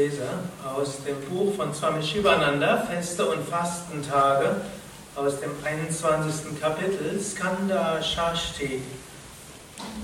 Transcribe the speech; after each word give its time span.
lese 0.00 0.22
aus 0.64 1.04
dem 1.04 1.20
Buch 1.28 1.54
von 1.56 1.74
Swami 1.74 2.02
Shivananda, 2.02 2.78
Feste 2.78 3.26
und 3.26 3.46
Fastentage, 3.46 4.62
aus 5.14 5.40
dem 5.40 5.50
21. 5.62 6.58
Kapitel, 6.58 7.20
Skanda 7.20 8.02
Shashti, 8.02 8.80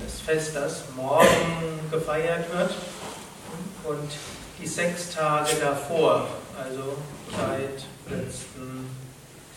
das 0.04 0.20
Fest, 0.20 0.54
das 0.54 0.82
morgen 0.94 1.80
gefeiert 1.90 2.44
wird 2.54 2.72
und 3.84 4.10
die 4.60 4.66
sechs 4.66 5.14
Tage 5.14 5.56
davor, 5.60 6.28
also 6.62 6.98
seit 7.30 8.18
letzten 8.18 8.90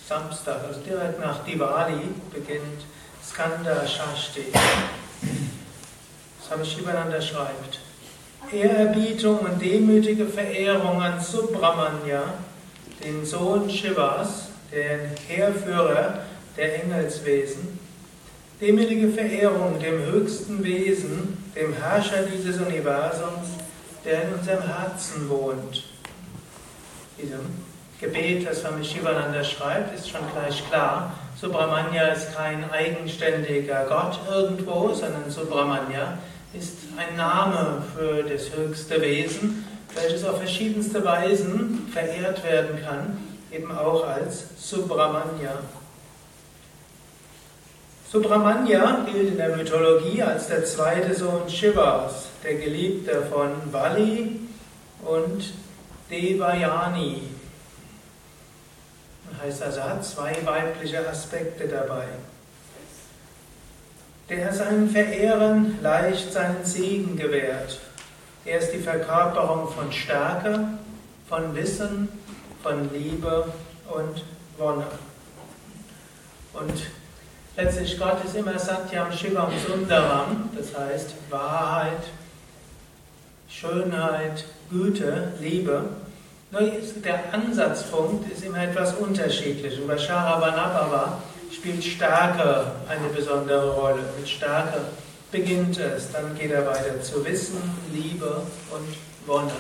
Samstag, 0.08 0.63
also 0.66 0.80
direkt 0.80 1.20
nach 1.20 1.44
Diwali, 1.44 1.99
beginnt 2.32 2.85
Skanda 3.21 3.85
Shashti. 3.85 4.54
Swami 6.48 6.66
Shivananda 6.66 7.21
schreibt, 7.21 7.80
Ehrerbietung 8.52 9.39
und 9.39 9.62
demütige 9.62 10.26
Verehrung 10.26 11.02
an 11.02 11.20
Subramanya, 11.20 12.34
den 13.03 13.26
Sohn 13.26 13.70
Shivas, 13.70 14.48
den 14.71 14.99
Heerführer 15.27 16.21
der 16.57 16.84
Engelswesen, 16.84 17.80
demütige 18.59 19.09
Verehrung 19.09 19.80
dem 19.80 20.04
höchsten 20.05 20.63
Wesen, 20.63 21.38
dem 21.55 21.73
Herrscher 21.73 22.23
dieses 22.23 22.59
Universums, 22.59 23.49
der 24.04 24.23
in 24.23 24.34
unserem 24.34 24.63
Herzen 24.63 25.29
wohnt. 25.29 25.85
Diesem 27.21 27.41
Gebet, 28.02 28.48
das 28.48 28.62
Swami 28.62 28.84
Shivananda 28.84 29.43
schreibt, 29.43 29.93
ist 29.93 30.09
schon 30.09 30.21
gleich 30.34 30.68
klar. 30.70 31.13
Subramanya 31.40 32.07
ist 32.07 32.35
kein 32.35 32.70
eigenständiger 32.71 33.85
Gott 33.87 34.20
irgendwo, 34.29 34.93
sondern 34.93 35.29
Subramanya 35.29 36.18
ist 36.54 36.78
ein 36.98 37.16
Name 37.16 37.84
für 37.96 38.24
das 38.24 38.50
höchste 38.55 39.00
Wesen, 39.02 39.66
welches 39.94 40.24
auf 40.24 40.38
verschiedenste 40.38 41.04
Weisen 41.05 41.88
verehrt 41.92 42.44
werden 42.44 42.80
kann, 42.84 43.18
eben 43.52 43.72
auch 43.72 44.05
als 44.08 44.46
Subramanya. 44.58 45.60
Subramanya 48.12 49.05
gilt 49.12 49.30
in 49.30 49.38
der 49.38 49.55
Mythologie 49.55 50.24
als 50.24 50.48
der 50.48 50.66
zweite 50.66 51.14
Sohn 51.14 51.48
Shivas, 51.48 52.30
der 52.44 52.55
Geliebte 52.55 53.22
von 53.32 53.72
Bali 53.72 54.40
und 55.05 55.54
Devayani. 56.10 57.22
Das 59.32 59.42
heißt 59.44 59.64
also, 59.64 59.84
hat 59.84 60.04
zwei 60.04 60.36
weibliche 60.44 61.08
Aspekte 61.08 61.68
dabei 61.68 62.08
der 64.30 64.53
seinen 64.53 64.90
Verehrern 64.90 65.78
leicht 65.81 66.31
seinen 66.31 66.63
Segen 66.63 67.18
gewährt. 67.18 67.80
Er 68.46 68.59
ist 68.59 68.72
die 68.72 68.80
Verkörperung 68.80 69.68
von 69.69 69.91
Stärke, 69.91 70.68
von 71.28 71.56
Wissen, 71.56 72.09
von 72.62 72.94
Liebe 72.94 73.52
und 73.90 74.24
Wonne. 74.58 74.86
Und 76.53 76.84
letztlich 77.58 77.97
Gott 77.97 78.24
ist 78.24 78.36
immer 78.36 78.58
Satyam 78.58 79.12
Shivam 79.12 79.52
Sundaram, 79.68 80.50
das 80.56 80.78
heißt 80.78 81.14
Wahrheit, 81.30 82.03
Schönheit, 83.50 84.46
Güte, 84.69 85.34
Liebe. 85.40 85.86
Nur 86.52 86.62
der 86.62 87.34
Ansatzpunkt 87.34 88.31
ist 88.31 88.44
immer 88.44 88.64
etwas 88.64 88.94
unterschiedlich. 88.96 89.80
Und 89.80 89.88
bei 89.88 89.97
Sharavanabhava 89.97 91.19
spielt 91.52 91.84
Stärke 91.84 92.72
eine 92.88 93.09
besondere 93.09 93.74
Rolle. 93.74 94.03
Mit 94.18 94.30
Stärke 94.30 94.82
beginnt 95.32 95.78
es, 95.78 96.12
dann 96.12 96.38
geht 96.38 96.52
er 96.52 96.66
weiter 96.66 97.02
zu 97.02 97.24
Wissen, 97.26 97.62
Liebe 97.92 98.42
und 98.72 99.28
Wonne. 99.28 99.52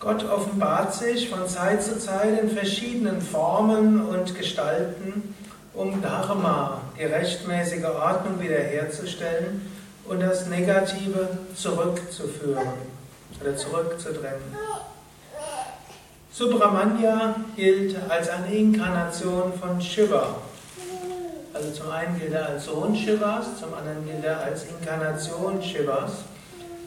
Gott 0.00 0.24
offenbart 0.24 0.94
sich 0.94 1.28
von 1.28 1.46
Zeit 1.48 1.82
zu 1.82 1.98
Zeit 1.98 2.40
in 2.40 2.50
verschiedenen 2.50 3.20
Formen 3.20 4.00
und 4.06 4.38
Gestalten, 4.38 5.34
um 5.74 6.00
Dharma, 6.00 6.80
die 6.98 7.04
rechtmäßige 7.04 7.84
Ordnung 7.84 8.40
wiederherzustellen 8.40 9.77
und 10.08 10.20
das 10.20 10.46
Negative 10.46 11.28
zurückzuführen 11.54 12.68
oder 13.40 13.56
zurückzudrängen. 13.56 14.56
Subramanya 16.32 17.36
gilt 17.56 17.96
als 18.08 18.28
eine 18.28 18.54
Inkarnation 18.54 19.52
von 19.60 19.80
Shiva. 19.80 20.36
Also 21.52 21.70
zum 21.72 21.90
einen 21.90 22.18
gilt 22.18 22.32
er 22.32 22.46
als 22.50 22.66
Sohn 22.66 22.94
Shivas, 22.94 23.58
zum 23.58 23.74
anderen 23.74 24.06
gilt 24.06 24.24
er 24.24 24.40
als 24.40 24.64
Inkarnation 24.64 25.62
Shivas. 25.62 26.12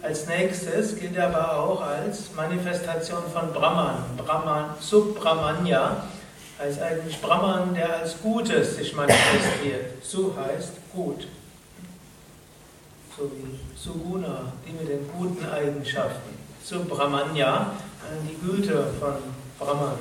Als 0.01 0.27
nächstes 0.27 0.97
gilt 0.97 1.15
er 1.17 1.27
aber 1.27 1.59
auch 1.59 1.81
als 1.81 2.33
Manifestation 2.35 3.21
von 3.33 3.51
Brahman. 3.53 3.97
Brahman 4.17 4.65
Subramanya 4.79 6.05
heißt 6.57 6.81
eigentlich 6.81 7.21
Brahman, 7.21 7.75
der 7.75 7.97
als 7.99 8.19
Gutes 8.21 8.77
sich 8.77 8.95
manifestiert. 8.95 10.03
Su 10.03 10.33
heißt 10.35 10.71
gut 10.93 11.27
so 13.21 13.31
wie 13.35 13.59
Suguna, 13.77 14.51
die 14.65 14.73
mit 14.73 14.89
den 14.89 15.07
guten 15.11 15.45
Eigenschaften. 15.47 16.37
Subramanya, 16.63 17.71
die 18.27 18.35
Güte 18.43 18.87
von 18.99 19.13
Brahman. 19.59 19.97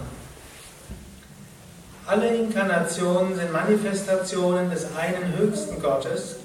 Alle 2.06 2.34
Inkarnationen 2.34 3.36
sind 3.36 3.52
Manifestationen 3.52 4.70
des 4.70 4.86
einen 4.96 5.36
höchsten 5.36 5.80
Gottes. 5.80 6.36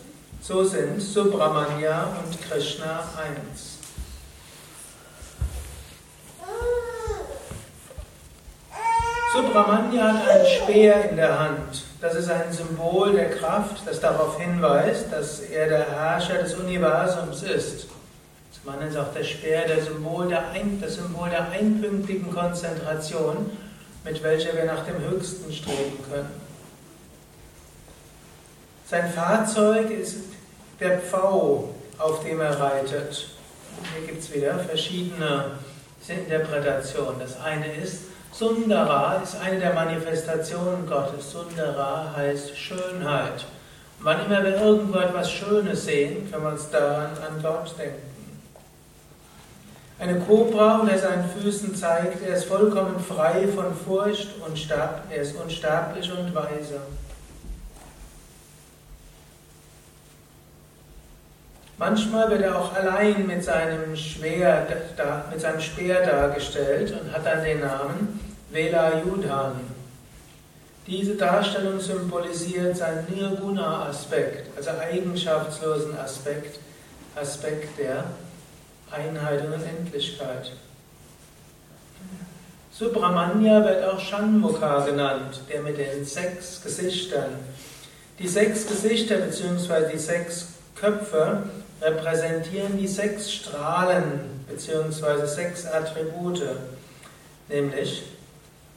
So 0.42 0.64
sind 0.64 1.02
Subramanya 1.02 2.18
und 2.24 2.42
Krishna 2.42 3.04
eins. 3.18 3.78
Subramanya 9.34 10.14
hat 10.14 10.28
einen 10.28 10.46
Speer 10.46 11.10
in 11.10 11.16
der 11.16 11.40
Hand. 11.40 11.85
Das 12.06 12.14
ist 12.14 12.30
ein 12.30 12.54
Symbol 12.54 13.14
der 13.14 13.32
Kraft, 13.32 13.82
das 13.84 14.00
darauf 14.00 14.40
hinweist, 14.40 15.12
dass 15.12 15.40
er 15.40 15.68
der 15.68 15.90
Herrscher 15.90 16.36
des 16.36 16.54
Universums 16.54 17.42
ist. 17.42 17.88
Man 18.64 18.78
nennt 18.78 18.92
es 18.92 18.98
auch 18.98 19.12
der 19.12 19.24
Speer, 19.24 19.66
der 19.68 19.82
Symbol 19.84 20.28
der 20.28 20.50
ein, 20.50 20.80
das 20.80 20.98
Symbol 20.98 21.32
der 21.32 21.50
einpünktigen 21.50 22.32
Konzentration, 22.32 23.50
mit 24.04 24.22
welcher 24.22 24.56
wir 24.56 24.66
nach 24.66 24.86
dem 24.86 25.00
Höchsten 25.02 25.52
streben 25.52 25.98
können. 26.08 26.30
Sein 28.88 29.12
Fahrzeug 29.12 29.90
ist 29.90 30.26
der 30.80 31.00
Pfau, 31.00 31.74
auf 31.98 32.24
dem 32.24 32.40
er 32.40 32.60
reitet. 32.60 33.30
Hier 33.96 34.06
gibt 34.06 34.20
es 34.20 34.32
wieder 34.32 34.60
verschiedene 34.60 35.54
Interpretationen. 36.08 37.20
Das 37.20 37.42
eine 37.42 37.74
ist, 37.78 38.02
Sundara 38.38 39.22
ist 39.24 39.38
eine 39.40 39.60
der 39.60 39.74
Manifestationen 39.74 40.86
Gottes. 40.86 41.32
Sundara 41.32 42.14
heißt 42.18 42.58
Schönheit. 42.58 43.46
wann 44.00 44.26
immer 44.26 44.44
wir 44.44 44.62
irgendwo 44.62 45.00
etwas 45.00 45.32
Schönes 45.32 45.86
sehen, 45.86 46.30
können 46.30 46.44
wir 46.44 46.52
uns 46.52 46.70
daran 46.70 47.12
an 47.12 47.42
Gott 47.42 47.74
denken. 47.80 48.02
Eine 50.00 50.20
Kobra, 50.20 50.80
und 50.80 50.90
er 50.90 51.00
seinen 51.00 51.30
Füßen 51.30 51.74
zeigt, 51.76 52.28
er 52.28 52.36
ist 52.36 52.44
vollkommen 52.44 53.00
frei 53.00 53.48
von 53.48 53.74
Furcht 53.74 54.28
und 54.46 54.60
starb, 54.60 55.04
er 55.10 55.22
ist 55.22 55.38
unsterblich 55.38 56.12
und 56.12 56.36
weise. 56.36 56.82
Manchmal 61.78 62.30
wird 62.32 62.42
er 62.42 62.60
auch 62.60 62.74
allein 62.74 63.26
mit 63.28 63.46
seinem, 63.46 63.96
Schwer, 63.96 64.68
mit 65.32 65.40
seinem 65.40 65.62
Speer 65.62 66.06
dargestellt 66.06 66.94
und 67.00 67.14
hat 67.14 67.26
dann 67.26 67.42
den 67.42 67.62
Namen 67.62 68.25
Velayudhan. 68.50 69.62
Diese 70.88 71.16
Darstellung 71.16 71.80
symbolisiert 71.80 72.78
seinen 72.78 73.08
Nirguna-Aspekt, 73.10 74.56
also 74.56 74.70
eigenschaftslosen 74.70 75.98
Aspekt, 75.98 76.60
Aspekt 77.16 77.80
der 77.80 78.04
Einheit 78.92 79.44
und 79.46 79.54
Endlichkeit. 79.54 80.52
Subramanya 82.72 83.64
wird 83.64 83.86
auch 83.86 84.00
Shanmukha 84.00 84.86
genannt, 84.86 85.40
der 85.50 85.62
mit 85.62 85.78
den 85.78 86.06
sechs 86.06 86.62
Gesichtern. 86.62 87.40
Die 88.20 88.28
sechs 88.28 88.68
Gesichter 88.68 89.18
bzw. 89.18 89.92
die 89.92 89.98
sechs 89.98 90.50
Köpfe 90.76 91.44
repräsentieren 91.82 92.78
die 92.78 92.88
sechs 92.88 93.32
Strahlen 93.32 94.46
bzw. 94.48 95.26
sechs 95.26 95.66
Attribute, 95.66 96.44
nämlich 97.48 98.04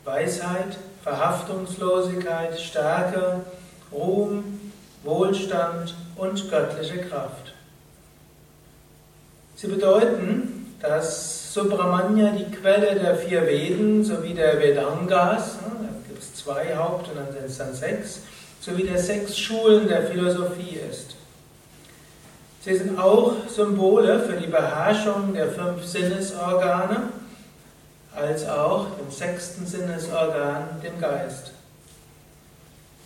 Weisheit, 0.05 0.77
Verhaftungslosigkeit, 1.03 2.59
Stärke, 2.59 3.41
Ruhm, 3.93 4.61
Wohlstand 5.05 5.95
und 6.17 6.51
göttliche 6.51 6.99
Kraft. 6.99 7.55
Sie 9.57 9.67
bedeuten, 9.67 10.75
dass 10.81 11.53
Subramanya 11.53 12.31
die 12.33 12.51
Quelle 12.51 12.95
der 12.95 13.17
vier 13.17 13.47
Veden 13.47 14.05
sowie 14.05 14.35
der 14.35 14.61
Vedangas, 14.61 15.59
da 15.63 15.89
gibt 16.07 16.23
es 16.23 16.35
zwei 16.35 16.77
Haupt- 16.77 17.09
und 17.09 17.17
dann 17.17 17.33
sind 17.33 17.45
es 17.47 17.59
dann 17.59 17.75
sechs, 17.75 18.21
sowie 18.61 18.85
der 18.85 18.99
sechs 18.99 19.37
Schulen 19.37 19.89
der 19.89 20.03
Philosophie 20.07 20.79
ist. 20.91 21.17
Sie 22.61 22.77
sind 22.77 22.99
auch 22.99 23.35
Symbole 23.49 24.21
für 24.21 24.37
die 24.37 24.47
Beherrschung 24.47 25.33
der 25.33 25.49
fünf 25.49 25.85
Sinnesorgane, 25.85 27.09
als 28.15 28.49
auch 28.49 28.87
dem 28.97 29.11
sechsten 29.11 29.67
Sinnesorgan, 29.67 30.81
dem 30.83 31.01
Geist. 31.01 31.53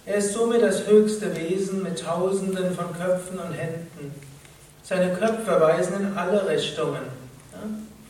Er 0.04 0.16
ist 0.16 0.32
somit 0.32 0.62
das 0.62 0.86
höchste 0.86 1.36
Wesen 1.36 1.82
mit 1.82 2.02
Tausenden 2.02 2.74
von 2.74 2.92
Köpfen 2.92 3.38
und 3.38 3.52
Händen. 3.52 4.14
Seine 4.82 5.14
Köpfe 5.14 5.60
weisen 5.60 6.00
in 6.00 6.18
alle 6.18 6.46
Richtungen. 6.48 7.02
Ja? 7.52 7.58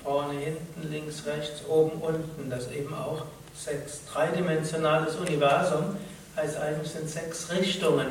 Vorne, 0.02 0.38
hinten, 0.38 0.90
links, 0.90 1.26
rechts, 1.26 1.62
oben, 1.68 2.00
unten. 2.00 2.48
Das 2.48 2.70
eben 2.70 2.94
auch 2.94 3.26
sechs 3.54 4.00
dreidimensionales 4.10 5.16
Universum 5.16 5.96
heißt 6.34 6.56
eigentlich 6.56 6.90
sind 6.90 7.10
sechs 7.10 7.50
Richtungen. 7.52 8.06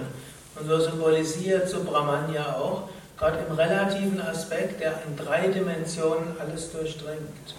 Und 0.55 0.67
so 0.67 0.79
symbolisiert 0.79 1.67
Subramanya 1.67 2.55
auch 2.57 2.83
Gott 3.17 3.33
im 3.47 3.55
relativen 3.55 4.21
Aspekt, 4.21 4.79
der 4.81 4.93
in 5.07 5.17
drei 5.17 5.47
Dimensionen 5.47 6.35
alles 6.39 6.71
durchdringt. 6.71 7.55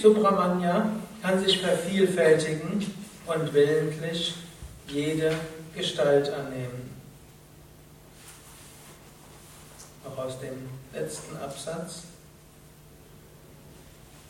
Subramanya 0.00 0.90
kann 1.22 1.44
sich 1.44 1.60
vervielfältigen 1.60 2.94
und 3.26 3.52
willentlich 3.52 4.34
jede 4.86 5.32
Gestalt 5.74 6.32
annehmen. 6.32 6.94
Auch 10.04 10.24
aus 10.24 10.38
dem 10.40 10.68
letzten 10.92 11.36
Absatz. 11.36 12.04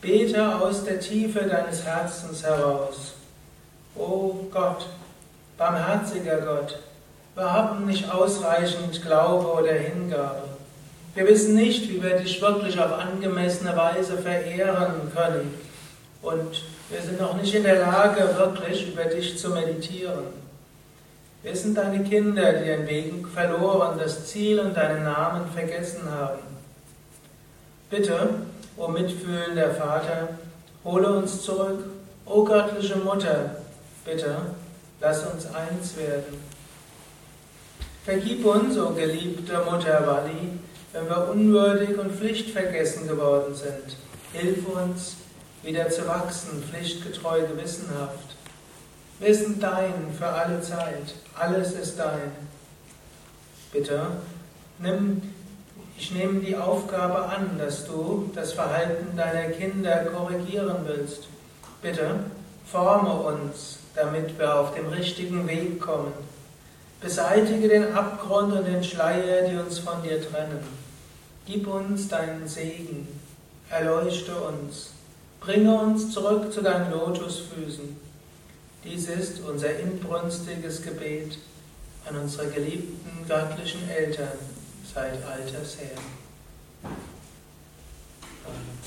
Bete 0.00 0.61
aus 0.61 0.85
der 0.85 1.00
Tiefe 1.00 1.41
deines 1.41 1.85
Herzens 1.85 2.43
heraus. 2.43 3.14
O 3.94 4.47
Gott, 4.50 4.87
barmherziger 5.56 6.41
Gott, 6.41 6.79
wir 7.35 7.53
haben 7.53 7.87
nicht 7.87 8.09
ausreichend 8.11 9.03
Glaube 9.03 9.47
oder 9.47 9.73
Hingabe. 9.73 10.58
Wir 11.19 11.26
wissen 11.26 11.56
nicht, 11.56 11.88
wie 11.91 12.00
wir 12.00 12.17
dich 12.17 12.41
wirklich 12.41 12.79
auf 12.79 12.93
angemessene 12.93 13.76
Weise 13.76 14.17
verehren 14.19 15.11
können. 15.12 15.53
Und 16.23 16.62
wir 16.91 17.03
sind 17.03 17.20
noch 17.20 17.35
nicht 17.35 17.53
in 17.53 17.65
der 17.65 17.81
Lage, 17.81 18.20
wirklich 18.37 18.87
über 18.87 19.03
dich 19.03 19.37
zu 19.37 19.50
meditieren. 19.50 20.26
Wir 21.43 21.56
sind 21.56 21.76
deine 21.76 22.05
Kinder, 22.05 22.53
die 22.53 22.69
ihren 22.69 22.87
Weg 22.87 23.26
verloren, 23.35 23.99
das 23.99 24.26
Ziel 24.26 24.61
und 24.61 24.76
deinen 24.76 25.03
Namen 25.03 25.50
vergessen 25.53 26.09
haben. 26.09 26.38
Bitte, 27.91 28.29
o 28.76 28.87
mitfühlender 28.87 29.75
Vater, 29.75 30.29
hole 30.85 31.14
uns 31.14 31.43
zurück. 31.43 31.82
O 32.26 32.44
göttliche 32.44 32.94
Mutter, 32.94 33.56
bitte, 34.05 34.37
lass 35.00 35.25
uns 35.26 35.47
eins 35.47 35.97
werden. 35.97 36.41
Vergib 38.05 38.47
uns, 38.47 38.79
o 38.79 38.91
geliebte 38.91 39.59
Mutter 39.69 40.06
Wali, 40.06 40.53
wenn 40.93 41.08
wir 41.08 41.29
unwürdig 41.29 41.99
und 41.99 42.12
pflichtvergessen 42.12 43.06
geworden 43.06 43.55
sind. 43.55 43.96
Hilf 44.32 44.67
uns, 44.67 45.17
wieder 45.62 45.88
zu 45.90 46.06
wachsen, 46.06 46.62
pflichtgetreu, 46.62 47.43
gewissenhaft. 47.43 48.37
Wir 49.20 49.35
sind 49.35 49.62
dein 49.62 50.14
für 50.17 50.29
alle 50.29 50.61
Zeit. 50.61 51.14
Alles 51.35 51.73
ist 51.73 51.99
dein. 51.99 52.32
Bitte, 53.73 54.06
nimm, 54.79 55.23
ich 55.99 56.12
nehme 56.12 56.40
die 56.40 56.56
Aufgabe 56.56 57.25
an, 57.26 57.58
dass 57.58 57.87
du 57.87 58.31
das 58.35 58.52
Verhalten 58.52 59.17
deiner 59.17 59.50
Kinder 59.50 60.05
korrigieren 60.05 60.76
willst. 60.87 61.25
Bitte, 61.82 62.20
forme 62.64 63.12
uns, 63.12 63.79
damit 63.94 64.38
wir 64.38 64.55
auf 64.55 64.75
dem 64.75 64.87
richtigen 64.88 65.46
Weg 65.49 65.81
kommen. 65.81 66.12
Beseitige 67.00 67.69
den 67.69 67.93
Abgrund 67.95 68.53
und 68.53 68.65
den 68.65 68.83
Schleier, 68.83 69.49
die 69.49 69.56
uns 69.56 69.79
von 69.79 70.03
dir 70.03 70.21
trennen. 70.21 70.59
Gib 71.47 71.67
uns 71.67 72.09
deinen 72.09 72.47
Segen, 72.49 73.06
erleuchte 73.71 74.35
uns, 74.35 74.91
bringe 75.41 75.79
uns 75.79 76.12
zurück 76.12 76.53
zu 76.53 76.61
deinen 76.61 76.91
Lotusfüßen. 76.91 77.97
Dies 78.85 79.09
ist 79.09 79.41
unser 79.41 79.79
inbrünstiges 79.79 80.83
Gebet 80.83 81.39
an 82.09 82.17
unsere 82.17 82.49
geliebten 82.49 83.27
göttlichen 83.29 83.89
Eltern 83.89 84.39
seit 84.93 85.23
alters 85.25 85.79
her. 85.79 85.99
Amen. 88.45 88.79